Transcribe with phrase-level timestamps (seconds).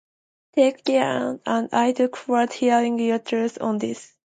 [0.55, 4.15] Take care and I look forward to hearing your thoughts on this.